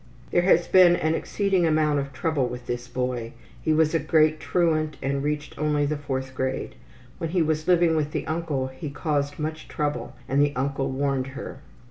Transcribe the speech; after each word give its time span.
There 0.31 0.41
has 0.41 0.67
been 0.67 0.95
an 0.95 1.13
exceeding 1.13 1.67
amount 1.67 1.99
of 1.99 2.11
trouble 2.11 2.47
with 2.47 2.65
this 2.65 2.87
boy. 2.87 3.33
He 3.61 3.71
was 3.71 3.93
a 3.93 3.99
great 3.99 4.39
truant 4.39 4.97
and 4.99 5.21
reached 5.21 5.59
only 5.59 5.85
the 5.85 5.95
4th 5.95 6.33
grade. 6.33 6.73
When 7.19 7.29
he 7.29 7.43
was 7.43 7.67
living 7.67 7.95
with 7.95 8.09
the 8.11 8.25
uncle 8.25 8.65
he 8.65 8.89
caused 8.89 9.37
much 9.37 9.67
trouble, 9.67 10.15
and 10.27 10.41
the 10.41 10.55
uncle 10.55 10.89
warned 10.89 11.27
her. 11.37 11.59